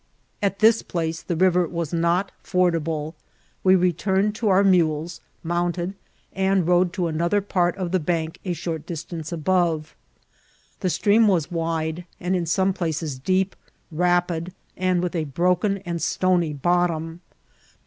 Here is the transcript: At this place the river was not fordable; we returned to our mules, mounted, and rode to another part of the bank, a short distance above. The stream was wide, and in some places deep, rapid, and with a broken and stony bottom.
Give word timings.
At 0.41 0.57
this 0.57 0.81
place 0.81 1.21
the 1.21 1.35
river 1.35 1.67
was 1.67 1.93
not 1.93 2.31
fordable; 2.43 3.13
we 3.63 3.75
returned 3.75 4.33
to 4.37 4.49
our 4.49 4.63
mules, 4.63 5.21
mounted, 5.43 5.93
and 6.33 6.67
rode 6.67 6.91
to 6.93 7.05
another 7.05 7.39
part 7.39 7.77
of 7.77 7.91
the 7.91 7.99
bank, 7.99 8.39
a 8.43 8.53
short 8.53 8.87
distance 8.87 9.31
above. 9.31 9.95
The 10.79 10.89
stream 10.89 11.27
was 11.27 11.51
wide, 11.51 12.05
and 12.19 12.35
in 12.35 12.47
some 12.47 12.73
places 12.73 13.19
deep, 13.19 13.55
rapid, 13.91 14.55
and 14.75 15.03
with 15.03 15.15
a 15.15 15.25
broken 15.25 15.77
and 15.85 16.01
stony 16.01 16.51
bottom. 16.53 17.21